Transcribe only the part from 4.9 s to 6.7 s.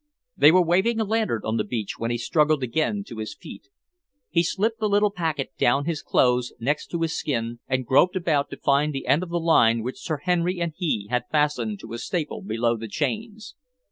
packet down his clothes